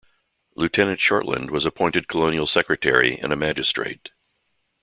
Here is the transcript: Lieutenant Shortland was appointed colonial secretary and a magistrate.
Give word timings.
Lieutenant 0.55 0.99
Shortland 0.99 1.51
was 1.51 1.63
appointed 1.63 2.07
colonial 2.07 2.47
secretary 2.47 3.19
and 3.19 3.31
a 3.31 3.35
magistrate. 3.35 4.09